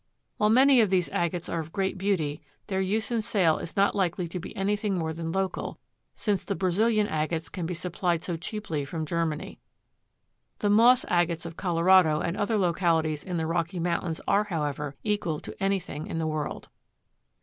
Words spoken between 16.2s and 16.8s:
world.